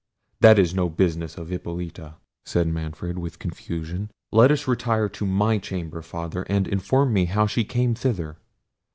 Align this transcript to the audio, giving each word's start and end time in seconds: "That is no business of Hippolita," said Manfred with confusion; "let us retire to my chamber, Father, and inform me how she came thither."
"That 0.39 0.57
is 0.57 0.73
no 0.73 0.89
business 0.89 1.37
of 1.37 1.49
Hippolita," 1.49 2.15
said 2.43 2.67
Manfred 2.67 3.19
with 3.19 3.37
confusion; 3.37 4.09
"let 4.31 4.49
us 4.49 4.67
retire 4.67 5.07
to 5.09 5.27
my 5.27 5.59
chamber, 5.59 6.01
Father, 6.01 6.41
and 6.49 6.67
inform 6.67 7.13
me 7.13 7.25
how 7.25 7.45
she 7.45 7.63
came 7.63 7.93
thither." 7.93 8.37